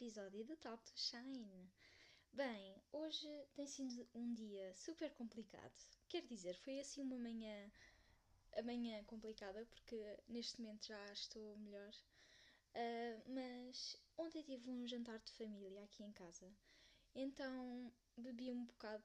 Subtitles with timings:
[0.00, 1.68] episódio do Talk to Shine.
[2.32, 5.74] Bem, hoje tem sido um dia super complicado.
[6.08, 7.68] Quer dizer, foi assim uma manhã,
[8.64, 11.90] manhã complicada, porque neste momento já estou melhor.
[12.76, 16.48] Uh, mas ontem tive um jantar de família aqui em casa,
[17.12, 19.04] então bebi um bocado,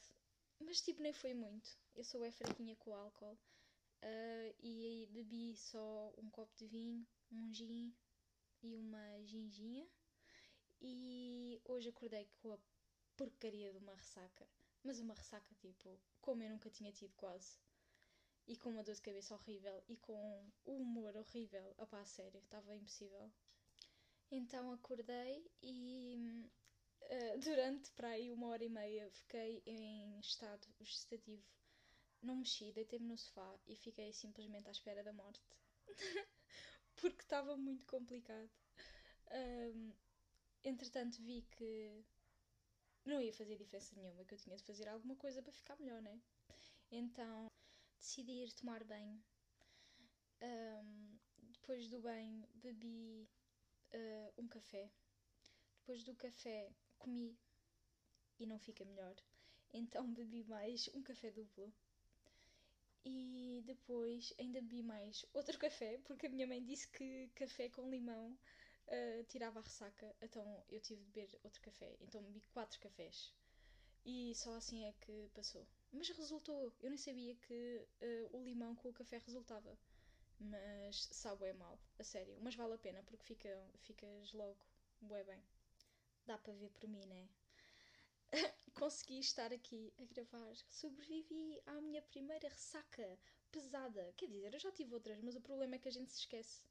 [0.59, 1.75] mas tipo nem foi muito.
[1.95, 7.03] Eu sou é fraquinha com o álcool uh, e bebi só um copo de vinho,
[7.31, 7.91] um gin
[8.61, 9.87] e uma ginginha.
[10.83, 12.59] E hoje acordei com a
[13.17, 14.47] porcaria de uma ressaca.
[14.83, 17.57] Mas uma ressaca tipo, como eu nunca tinha tido quase.
[18.45, 21.73] E com uma dor de cabeça horrível e com o humor horrível.
[21.77, 23.31] Opá, a sério, estava impossível.
[24.29, 26.45] Então acordei e
[27.01, 31.47] uh, durante para aí uma hora e meia fiquei em estado vegetativo
[32.23, 35.41] não mexi, deitei-me no sofá e fiquei simplesmente à espera da morte.
[36.95, 38.49] Porque estava muito complicado.
[39.31, 39.91] Um,
[40.63, 42.03] entretanto, vi que
[43.05, 46.01] não ia fazer diferença nenhuma, que eu tinha de fazer alguma coisa para ficar melhor,
[46.01, 46.19] né?
[46.91, 47.47] Então
[47.97, 49.21] decidi ir tomar banho.
[50.41, 51.17] Um,
[51.51, 53.29] depois do banho, bebi
[53.93, 54.89] uh, um café.
[55.79, 57.37] Depois do café, comi
[58.39, 59.15] e não fica melhor.
[59.73, 61.73] Então bebi mais um café duplo.
[63.05, 67.89] E depois ainda bebi mais outro café, porque a minha mãe disse que café com
[67.89, 68.37] limão
[69.27, 71.95] tirava a ressaca, então eu tive de beber outro café.
[72.01, 73.33] Então bebi quatro cafés.
[74.05, 75.65] E só assim é que passou.
[75.91, 76.73] Mas resultou.
[76.81, 79.77] Eu nem sabia que uh, o limão com o café resultava.
[80.39, 82.37] Mas sabe é mal, a sério.
[82.41, 84.57] Mas vale a pena porque fica, ficas logo
[85.01, 85.41] bué bem.
[86.25, 87.29] Dá para ver por mim, né?
[88.73, 90.55] consegui estar aqui a gravar.
[90.69, 93.17] Sobrevivi à minha primeira ressaca
[93.51, 94.13] pesada.
[94.17, 96.65] Quer dizer, eu já tive outras, mas o problema é que a gente se esquece.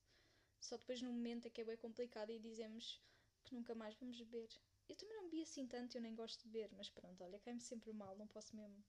[0.63, 3.03] Só depois no momento é que é bem complicado e dizemos
[3.45, 4.49] que nunca mais vamos beber.
[4.89, 7.61] Eu também não bebi assim tanto, eu nem gosto de beber, mas pronto, olha, cai-me
[7.61, 8.83] sempre mal, não posso mesmo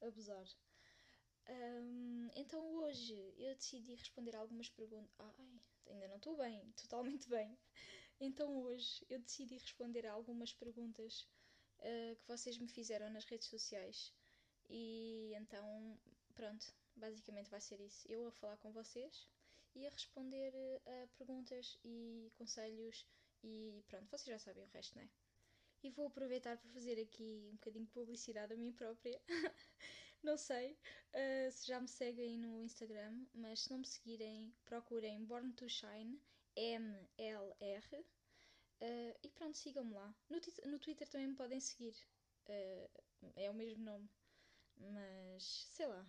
[0.00, 0.46] abusar.
[1.46, 5.12] Um, então hoje eu decidi responder algumas perguntas.
[5.18, 7.58] Ai, ainda não estou bem, totalmente bem.
[8.18, 11.28] Então hoje eu decidi responder a algumas perguntas
[11.80, 14.14] uh, que vocês me fizeram nas redes sociais.
[14.70, 16.00] E então,
[16.34, 18.10] pronto, basicamente vai ser isso.
[18.10, 19.28] Eu a falar com vocês
[19.74, 20.52] e a responder
[20.86, 23.06] a perguntas e conselhos
[23.42, 25.08] e pronto, vocês já sabem o resto, não é?
[25.82, 29.20] E vou aproveitar para fazer aqui um bocadinho de publicidade a mim própria.
[30.22, 35.24] não sei uh, se já me seguem no Instagram, mas se não me seguirem, procurem
[35.24, 36.20] Born to Shine,
[36.56, 38.04] M-L-R,
[38.82, 40.14] Uh, e pronto, sigam-me lá.
[40.28, 41.94] No, no, Twitter também me podem seguir.
[42.46, 42.88] Uh,
[43.36, 44.08] é o mesmo nome.
[44.78, 46.06] Mas sei lá.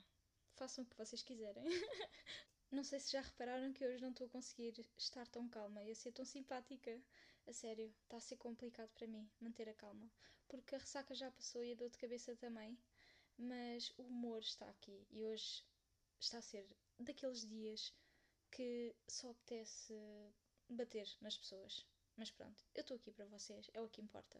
[0.55, 1.65] Façam o que vocês quiserem.
[2.71, 5.91] não sei se já repararam que hoje não estou a conseguir estar tão calma e
[5.91, 7.01] a ser tão simpática.
[7.47, 10.09] A sério, está a ser complicado para mim manter a calma.
[10.47, 12.77] Porque a ressaca já passou e a dor de cabeça também.
[13.37, 15.63] Mas o humor está aqui e hoje
[16.19, 16.65] está a ser
[16.99, 17.93] daqueles dias
[18.51, 19.93] que só apetece
[20.69, 21.85] bater nas pessoas.
[22.15, 24.39] Mas pronto, eu estou aqui para vocês, é o que importa.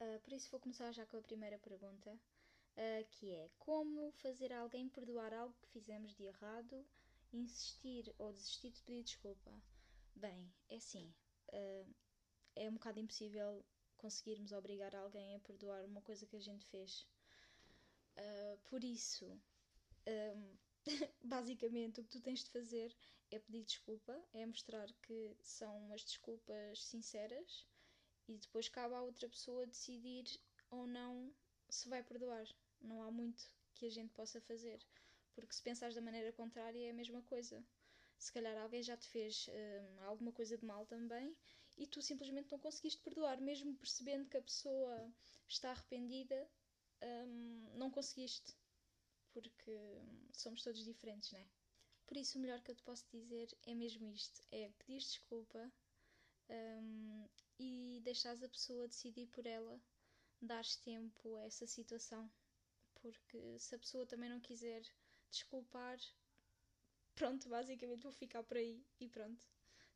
[0.00, 4.52] Uh, por isso vou começar já com a primeira pergunta, uh, que é como fazer
[4.52, 6.84] alguém perdoar algo que fizemos de errado,
[7.36, 9.52] insistir ou desistir de pedir desculpa?
[10.14, 11.12] Bem, é assim,
[11.52, 11.94] uh,
[12.56, 13.64] é um bocado impossível
[13.96, 17.06] conseguirmos obrigar alguém a perdoar uma coisa que a gente fez.
[18.64, 19.26] por isso,
[20.06, 20.56] um,
[21.24, 22.94] basicamente o que tu tens de fazer
[23.30, 27.66] é pedir desculpa, é mostrar que são umas desculpas sinceras
[28.28, 30.24] e depois cabe à outra pessoa decidir
[30.70, 31.34] ou não
[31.68, 32.46] se vai perdoar.
[32.80, 34.78] Não há muito que a gente possa fazer,
[35.34, 37.64] porque se pensares da maneira contrária é a mesma coisa.
[38.18, 41.36] Se calhar alguém já te fez hum, alguma coisa de mal também
[41.76, 45.12] e tu simplesmente não conseguiste perdoar, mesmo percebendo que a pessoa
[45.48, 46.48] está arrependida,
[47.02, 48.54] hum, não conseguiste
[49.32, 49.76] porque
[50.32, 51.44] somos todos diferentes, né?
[52.06, 55.72] Por isso, o melhor que eu te posso dizer é mesmo isto: é pedir desculpa
[56.48, 57.28] um,
[57.58, 59.80] e deixares a pessoa decidir por ela,
[60.40, 62.30] dares tempo a essa situação,
[62.94, 64.82] porque se a pessoa também não quiser
[65.30, 65.98] desculpar,
[67.14, 69.46] pronto, basicamente vou ficar por aí e pronto,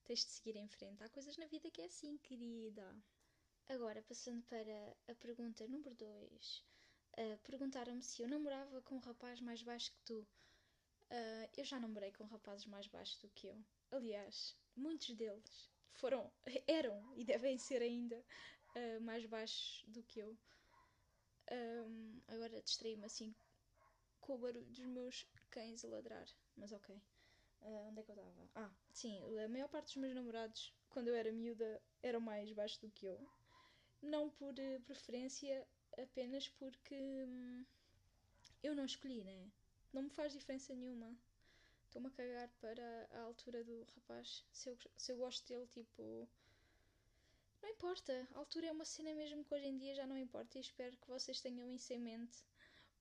[0.05, 1.03] tens de seguir em frente.
[1.03, 2.97] Há coisas na vida que é assim, querida.
[3.69, 6.65] Agora, passando para a pergunta número 2
[7.19, 10.21] uh, perguntaram-me se eu namorava com um rapaz mais baixo que tu.
[11.11, 13.65] Uh, eu já namorei com rapazes mais baixos do que eu.
[13.91, 16.31] Aliás, muitos deles foram,
[16.67, 18.25] eram e devem ser ainda
[18.77, 20.37] uh, mais baixos do que eu.
[21.51, 23.35] Um, agora distraí-me assim
[24.29, 26.95] com o barulho dos meus cães a ladrar, mas ok.
[27.63, 28.51] Uh, onde é que eu estava?
[28.55, 32.77] Ah, sim, a maior parte dos meus namorados, quando eu era miúda, eram mais baixos
[32.79, 33.19] do que eu.
[34.03, 35.67] Não por uh, preferência,
[35.97, 37.65] apenas porque hum,
[38.63, 39.51] eu não escolhi, né?
[39.95, 41.17] Não me faz diferença nenhuma.
[41.87, 44.45] Estou-me a cagar para a altura do rapaz.
[44.53, 46.29] Se eu, se eu gosto dele, tipo.
[47.63, 48.29] Não importa.
[48.35, 50.99] A altura é uma cena mesmo que hoje em dia já não importa e espero
[50.99, 52.45] que vocês tenham isso em mente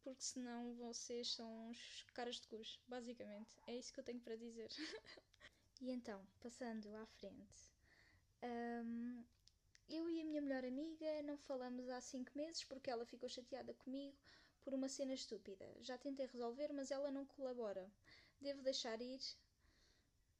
[0.04, 3.56] porque senão vocês são os caras de cus, basicamente.
[3.68, 4.70] É isso que eu tenho para dizer.
[5.82, 7.72] e então, passando à frente.
[8.44, 9.24] Um,
[9.90, 13.74] eu e a minha melhor amiga não falamos há 5 meses porque ela ficou chateada
[13.74, 14.18] comigo
[14.64, 15.66] por uma cena estúpida.
[15.82, 17.90] Já tentei resolver, mas ela não colabora.
[18.42, 19.20] Devo deixar ir?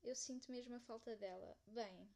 [0.04, 1.58] Eu sinto mesmo a falta dela.
[1.68, 2.10] Bem,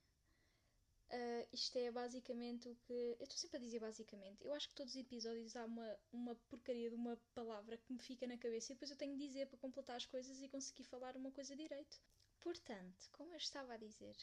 [1.42, 2.94] Uh, isto é basicamente o que.
[2.94, 4.44] Eu estou sempre a dizer basicamente.
[4.44, 8.00] Eu acho que todos os episódios há uma, uma porcaria de uma palavra que me
[8.00, 10.84] fica na cabeça e depois eu tenho de dizer para completar as coisas e conseguir
[10.84, 12.02] falar uma coisa direito.
[12.40, 14.16] Portanto, como eu estava a dizer,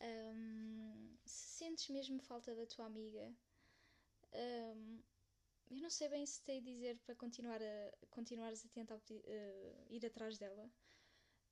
[0.00, 3.32] um, se sentes mesmo falta da tua amiga,
[4.32, 5.02] um,
[5.70, 9.86] eu não sei bem se te a dizer para continuar a, continuares a tentar uh,
[9.88, 10.70] ir atrás dela,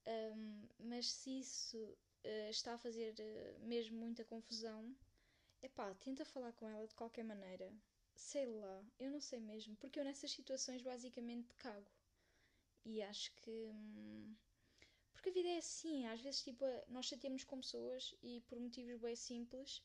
[0.06, 4.94] um, mas se isso uh, está a fazer uh, mesmo muita confusão,
[5.62, 7.72] epá, tenta falar com ela de qualquer maneira.
[8.14, 11.90] Sei lá, eu não sei mesmo, porque eu nessas situações basicamente cago.
[12.84, 13.50] E acho que.
[13.50, 14.34] Hum,
[15.12, 18.98] porque a vida é assim, às vezes tipo, nós chateamos com pessoas e por motivos
[19.00, 19.82] bem simples,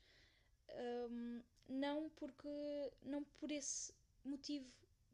[1.10, 2.48] um, não porque.
[3.02, 3.94] não por esse
[4.24, 4.72] motivo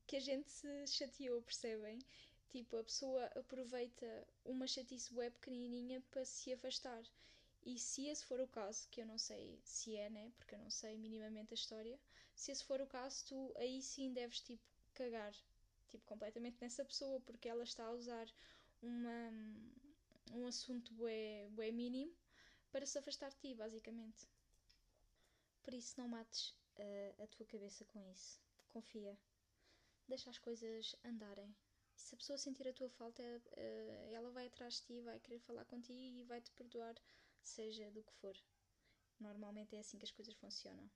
[0.08, 2.00] que a gente se chateou, percebem?
[2.52, 7.02] Tipo, a pessoa aproveita uma chatice web pequenininha para se afastar.
[7.66, 10.34] E se esse for o caso, que eu não sei se é, né?
[10.38, 11.98] Porque eu não sei minimamente a história,
[12.36, 14.64] se esse for o caso, tu aí sim deves, tipo,
[14.94, 15.34] cagar,
[15.88, 18.28] tipo, completamente nessa pessoa, porque ela está a usar
[18.82, 19.32] uma,
[20.34, 22.14] um assunto bué, bué mínimo
[22.70, 24.28] para se afastar de ti, basicamente.
[25.64, 26.50] Por isso, não mates
[26.80, 28.42] uh, a tua cabeça com isso.
[28.70, 29.18] Confia.
[30.08, 31.56] Deixa as coisas andarem
[32.02, 33.24] se a pessoa sentir a tua falta,
[33.56, 36.96] eh, ela vai atrás de ti, vai querer falar contigo e vai te perdoar,
[37.44, 38.36] seja do que for.
[39.20, 40.90] Normalmente é assim que as coisas funcionam.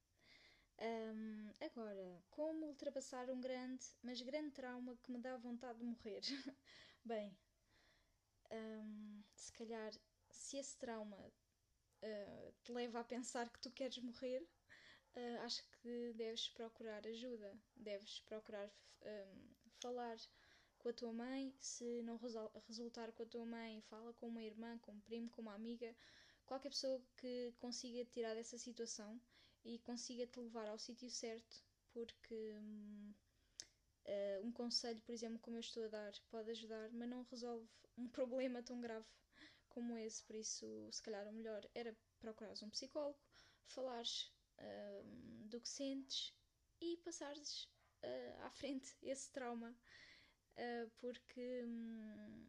[0.78, 6.22] Um, agora, como ultrapassar um grande, mas grande trauma que me dá vontade de morrer?
[7.06, 7.38] Bem,
[8.52, 9.94] um, se calhar,
[10.30, 14.42] se esse trauma uh, te leva a pensar que tu queres morrer,
[15.16, 18.70] uh, acho que deves procurar ajuda, deves procurar
[19.04, 20.18] um, falar
[20.86, 21.52] com a tua mãe.
[21.60, 22.20] Se não
[22.68, 25.96] resultar com a tua mãe, fala com uma irmã, com um primo, com uma amiga,
[26.46, 29.20] qualquer pessoa que consiga te tirar dessa situação
[29.64, 33.14] e consiga te levar ao sítio certo, porque hum,
[34.06, 37.68] uh, um conselho, por exemplo, como eu estou a dar, pode ajudar, mas não resolve
[37.98, 39.08] um problema tão grave
[39.70, 40.22] como esse.
[40.22, 43.18] Por isso, se calhar, o melhor era procurares um psicólogo,
[43.66, 46.32] falares uh, do que sentes
[46.80, 47.64] e passares
[48.04, 49.76] uh, à frente esse trauma
[50.58, 52.46] uh, porque hum,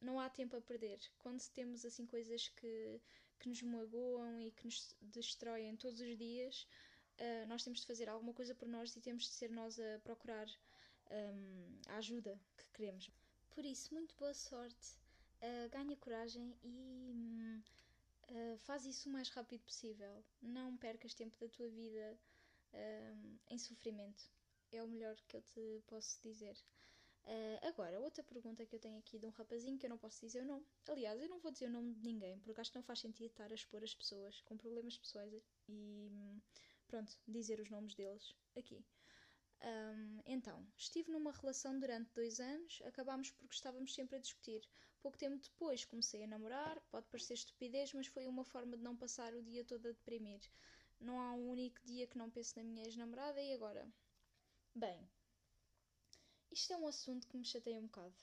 [0.00, 0.98] não há tempo a perder.
[1.18, 3.00] Quando temos assim coisas que,
[3.38, 6.66] que nos magoam e que nos destroem todos os dias,
[7.18, 9.98] uh, nós temos de fazer alguma coisa por nós e temos de ser nós a
[10.00, 10.46] procurar
[11.10, 13.10] um, a ajuda que queremos.
[13.50, 14.96] Por isso, muito boa sorte,
[15.40, 17.62] uh, ganha coragem e um,
[18.58, 20.24] faz isso o mais rápido possível.
[20.42, 22.18] Não percas tempo da tua vida
[22.72, 24.24] hum, em sofrimento.
[24.72, 26.56] É o melhor que eu te posso dizer.
[27.26, 30.20] Uh, agora, outra pergunta que eu tenho aqui de um rapazinho que eu não posso
[30.20, 30.66] dizer o nome.
[30.88, 33.30] Aliás, eu não vou dizer o nome de ninguém, porque acho que não faz sentido
[33.30, 35.32] estar a expor as pessoas com problemas pessoais
[35.68, 36.42] e,
[36.86, 38.84] pronto, dizer os nomes deles aqui.
[39.62, 44.68] Um, então, estive numa relação durante dois anos, acabámos porque estávamos sempre a discutir.
[45.00, 48.94] Pouco tempo depois comecei a namorar, pode parecer estupidez, mas foi uma forma de não
[48.96, 50.42] passar o dia todo a deprimir.
[51.00, 53.88] Não há um único dia que não pense na minha ex-namorada e agora?
[54.74, 55.08] Bem,
[56.54, 58.14] isto é um assunto que me chateia um bocado.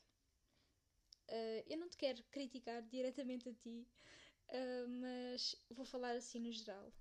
[1.30, 3.86] Uh, eu não te quero criticar diretamente a ti,
[4.50, 6.92] uh, mas vou falar assim no geral.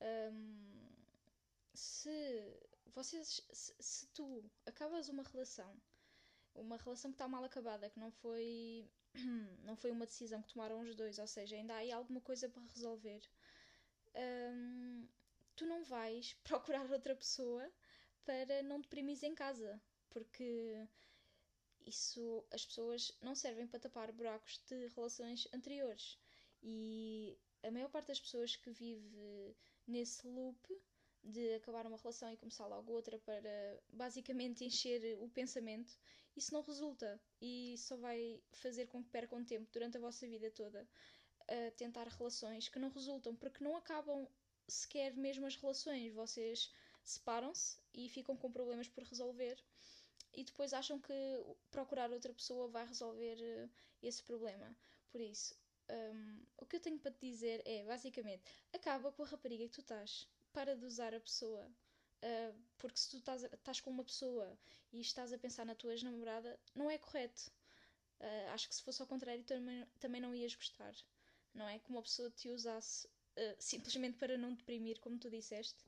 [0.00, 0.88] Um,
[1.74, 2.10] se
[2.86, 5.80] vocês, se, se, tu acabas uma relação,
[6.54, 8.88] uma relação que está mal acabada, que não foi,
[9.64, 12.48] não foi uma decisão que tomaram os dois, ou seja, ainda há aí alguma coisa
[12.48, 13.20] para resolver,
[14.52, 15.06] um,
[15.54, 17.70] tu não vais procurar outra pessoa
[18.24, 19.80] para não deprimires em casa
[20.18, 20.86] porque
[21.86, 26.18] isso as pessoas não servem para tapar buracos de relações anteriores.
[26.62, 29.56] E a maior parte das pessoas que vive
[29.86, 30.58] nesse loop
[31.22, 35.96] de acabar uma relação e começar logo outra para basicamente encher o pensamento,
[36.36, 37.20] isso não resulta.
[37.40, 40.88] E só vai fazer com que percam tempo durante a vossa vida toda
[41.48, 44.28] a tentar relações que não resultam, porque não acabam
[44.66, 46.12] sequer mesmo as relações.
[46.12, 46.72] Vocês
[47.02, 49.56] separam-se e ficam com problemas por resolver
[50.38, 51.12] e depois acham que
[51.68, 54.72] procurar outra pessoa vai resolver uh, esse problema.
[55.10, 55.52] Por isso,
[55.90, 59.74] um, o que eu tenho para te dizer é, basicamente, acaba com a rapariga que
[59.74, 60.28] tu estás.
[60.52, 61.66] Para de usar a pessoa.
[62.22, 64.56] Uh, porque se tu estás, estás com uma pessoa
[64.92, 67.50] e estás a pensar na tua ex-namorada, não é correto.
[68.20, 70.94] Uh, acho que se fosse ao contrário, também, também não ias gostar.
[71.52, 71.80] Não é?
[71.80, 75.84] Que uma pessoa te usasse uh, simplesmente para não deprimir, como tu disseste.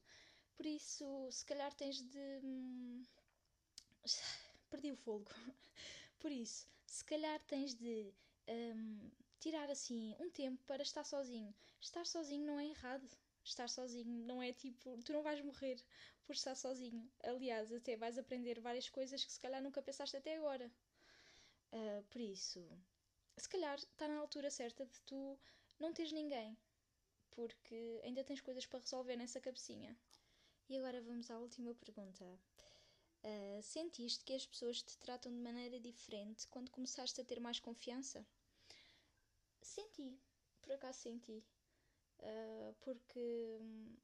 [0.57, 2.41] Por isso, se calhar tens de.
[2.43, 3.03] Hum,
[4.71, 5.31] perdi o fogo.
[6.19, 8.13] Por isso, se calhar tens de
[8.49, 11.55] um, tirar assim um tempo para estar sozinho.
[11.81, 13.09] Estar sozinho não é errado.
[13.43, 15.83] Estar sozinho não é tipo, tu não vais morrer
[16.25, 17.11] por estar sozinho.
[17.23, 20.71] Aliás, até vais aprender várias coisas que se calhar nunca pensaste até agora.
[21.73, 22.61] Uh, por isso,
[23.37, 25.39] se calhar está na altura certa de tu
[25.79, 26.57] não teres ninguém,
[27.31, 29.97] porque ainda tens coisas para resolver nessa cabecinha.
[30.69, 32.39] E agora vamos à última pergunta.
[33.23, 37.61] Uh, sentiste que as pessoas te tratam de maneira diferente quando começaste a ter mais
[37.61, 38.27] confiança?
[39.61, 40.19] Senti,
[40.63, 41.45] por acaso senti.
[42.19, 43.97] Uh, porque um,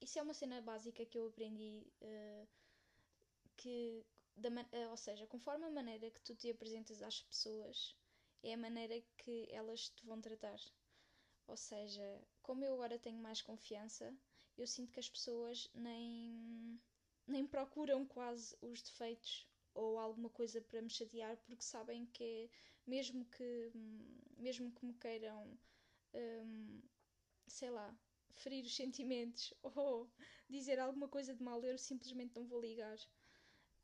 [0.00, 1.86] isso é uma cena básica que eu aprendi.
[2.02, 2.48] Uh,
[3.56, 4.04] que,
[4.36, 4.48] da,
[4.90, 7.94] ou seja, conforme a maneira que tu te apresentas às pessoas,
[8.42, 10.58] é a maneira que elas te vão tratar.
[11.46, 14.14] Ou seja, como eu agora tenho mais confiança,
[14.56, 16.80] eu sinto que as pessoas nem
[17.30, 22.50] nem procuram quase os defeitos ou alguma coisa para me chatear porque sabem que é,
[22.86, 23.72] mesmo que
[24.36, 25.58] mesmo que me queiram
[26.14, 26.82] um,
[27.46, 27.96] sei lá
[28.32, 30.10] ferir os sentimentos ou
[30.48, 32.98] dizer alguma coisa de mal eu simplesmente não vou ligar.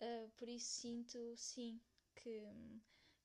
[0.01, 1.81] Uh, por isso sinto sim
[2.15, 2.43] que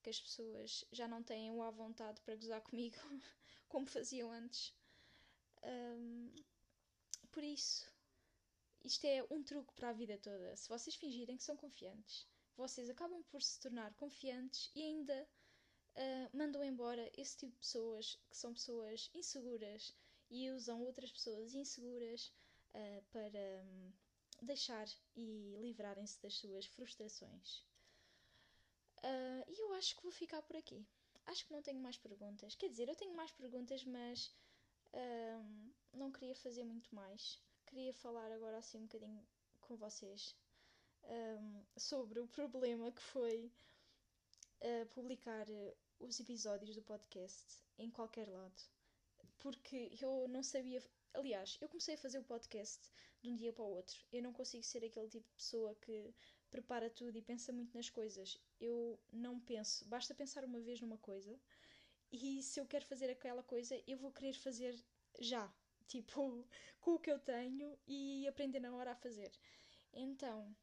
[0.01, 2.97] que as pessoas já não têm o à vontade para gozar comigo
[3.69, 4.73] como faziam antes.
[5.63, 6.31] Um,
[7.31, 7.90] por isso
[8.83, 10.55] isto é um truque para a vida toda.
[10.55, 15.27] Se vocês fingirem que são confiantes, vocês acabam por se tornar confiantes e ainda
[15.95, 19.95] uh, mandam embora esse tipo de pessoas que são pessoas inseguras
[20.29, 22.31] e usam outras pessoas inseguras
[22.73, 23.91] uh, para um,
[24.41, 27.65] deixar e livrarem-se das suas frustrações.
[28.97, 30.85] Uh, e eu acho que vou ficar por aqui.
[31.25, 32.55] Acho que não tenho mais perguntas.
[32.55, 34.35] Quer dizer, eu tenho mais perguntas, mas
[35.93, 37.39] não queria fazer muito mais
[37.71, 39.25] queria falar agora assim um bocadinho
[39.61, 40.35] com vocês
[41.05, 43.49] um, sobre o problema que foi
[44.59, 48.61] uh, publicar uh, os episódios do podcast em qualquer lado.
[49.39, 50.83] Porque eu não sabia.
[51.13, 53.97] Aliás, eu comecei a fazer o podcast de um dia para o outro.
[54.11, 56.13] Eu não consigo ser aquele tipo de pessoa que
[56.49, 58.37] prepara tudo e pensa muito nas coisas.
[58.59, 59.85] Eu não penso.
[59.85, 61.39] Basta pensar uma vez numa coisa
[62.11, 64.77] e se eu quero fazer aquela coisa, eu vou querer fazer
[65.19, 65.49] já
[65.87, 66.45] tipo,
[66.81, 69.31] com o que eu tenho e aprender na hora a fazer.
[69.93, 70.55] Então,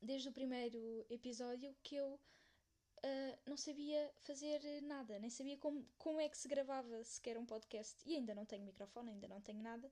[0.00, 6.20] desde o primeiro episódio que eu uh, não sabia fazer nada, nem sabia como, como
[6.20, 8.02] é que se gravava sequer um podcast.
[8.06, 9.90] E ainda não tenho microfone, ainda não tenho nada.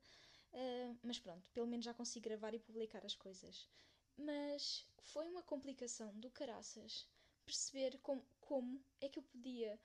[0.52, 3.68] Uh, mas pronto, pelo menos já consigo gravar e publicar as coisas.
[4.16, 7.06] Mas foi uma complicação do caraças
[7.48, 9.80] perceber como, como é que eu podia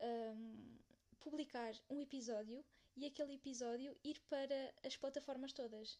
[0.00, 0.78] um,
[1.20, 2.62] publicar um episódio
[2.96, 5.98] e aquele episódio ir para as plataformas todas.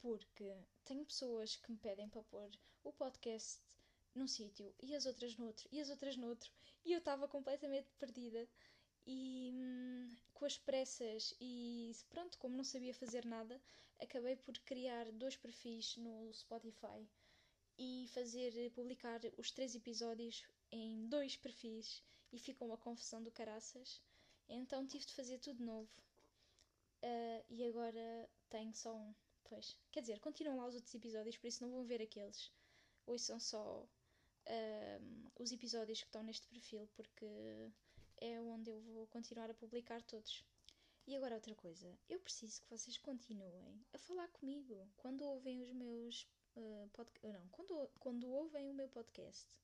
[0.00, 2.50] Porque tenho pessoas que me pedem para pôr
[2.82, 3.60] o podcast
[4.14, 6.50] num sítio e as outras noutro e as outras noutro
[6.84, 8.48] e eu estava completamente perdida
[9.06, 13.60] e hum, com as pressas e pronto, como não sabia fazer nada,
[14.00, 17.06] acabei por criar dois perfis no Spotify
[17.78, 24.00] e fazer publicar os três episódios em dois perfis e ficou uma confusão do caraças.
[24.48, 25.90] Então tive de fazer tudo novo
[27.02, 29.14] Uh, e agora tenho só um.
[29.44, 29.76] Pois.
[29.90, 32.52] Quer dizer, continuam lá os outros episódios, por isso não vão ver aqueles.
[33.06, 33.82] Hoje são só
[34.46, 37.26] uh, os episódios que estão neste perfil, porque
[38.18, 40.44] é onde eu vou continuar a publicar todos.
[41.06, 45.72] E agora outra coisa, eu preciso que vocês continuem a falar comigo quando ouvem os
[45.72, 47.32] meus uh, podcasts.
[47.32, 49.56] Não, quando, quando ouvem o meu podcast.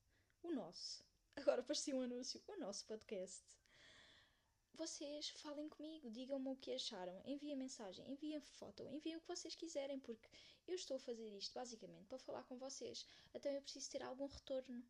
[0.43, 1.05] O nosso.
[1.37, 2.43] Agora parecia um anúncio.
[2.49, 3.45] O nosso podcast
[4.77, 9.55] vocês falem comigo, digam-me o que acharam, enviem mensagem, enviem foto, enviem o que vocês
[9.55, 10.29] quiserem, porque
[10.69, 13.07] eu estou a fazer isto basicamente para falar com vocês.
[13.35, 14.85] Então eu preciso ter algum retorno.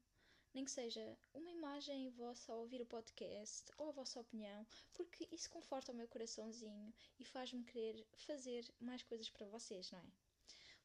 [0.52, 5.28] Nem que seja uma imagem vossa ao ouvir o podcast ou a vossa opinião, porque
[5.30, 10.06] isso conforta o meu coraçãozinho e faz-me querer fazer mais coisas para vocês, não é?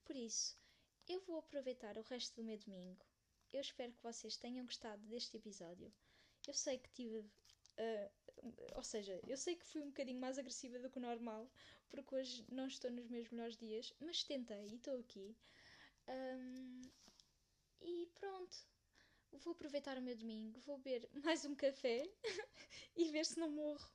[0.04, 0.58] Por isso,
[1.08, 3.06] eu vou aproveitar o resto do meu domingo.
[3.54, 5.92] Eu espero que vocês tenham gostado deste episódio.
[6.48, 7.24] Eu sei que tive.
[7.82, 8.22] Uh,
[8.76, 11.50] ou seja, eu sei que fui um bocadinho mais agressiva do que o normal,
[11.90, 15.36] porque hoje não estou nos meus melhores dias, mas tentei e estou aqui.
[16.08, 16.82] Um,
[17.82, 18.56] e pronto.
[19.34, 22.04] Vou aproveitar o meu domingo, vou beber mais um café
[22.96, 23.90] e ver se não morro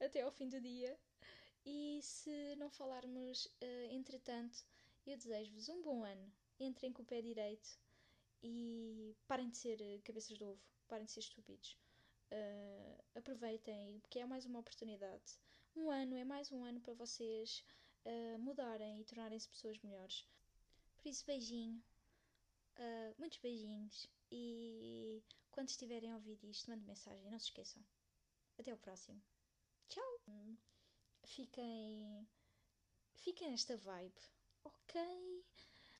[0.00, 0.98] até ao fim do dia.
[1.64, 4.64] E se não falarmos uh, entretanto,
[5.06, 6.32] eu desejo-vos um bom ano.
[6.58, 7.78] Entrem com o pé direito
[8.42, 11.78] e parem de ser uh, cabeças de ovo, parem de ser estúpidos.
[12.32, 15.38] Uh, aproveitem, porque é mais uma oportunidade.
[15.74, 17.64] Um ano é mais um ano para vocês
[18.38, 20.26] mudarem e tornarem-se pessoas melhores.
[20.96, 21.82] Por isso, beijinho,
[23.18, 27.82] muitos beijinhos e quando estiverem a ouvir isto, mandem mensagem, não se esqueçam.
[28.58, 29.20] Até o próximo.
[29.88, 30.20] Tchau!
[31.24, 32.26] Fiquem.
[33.16, 34.20] Fiquem nesta vibe,
[34.64, 35.39] ok?